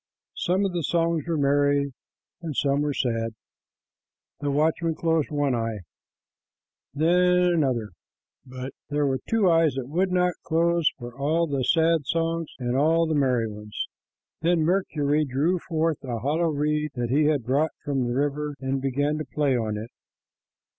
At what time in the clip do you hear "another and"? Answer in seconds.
7.13-7.53